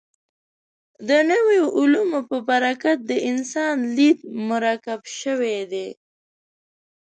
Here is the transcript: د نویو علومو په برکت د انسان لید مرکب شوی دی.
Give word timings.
د 1.07 1.09
نویو 1.31 1.65
علومو 1.77 2.19
په 2.29 2.37
برکت 2.49 2.97
د 3.09 3.11
انسان 3.31 3.75
لید 3.97 4.19
مرکب 4.49 5.01
شوی 5.19 5.57
دی. 5.71 5.87